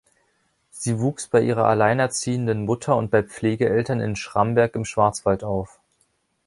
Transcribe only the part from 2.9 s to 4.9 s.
und bei Pflegeeltern in Schramberg im